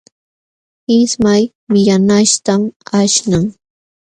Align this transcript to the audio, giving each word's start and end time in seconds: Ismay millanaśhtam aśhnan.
Ismay 0.99 1.43
millanaśhtam 1.71 2.61
aśhnan. 2.99 3.45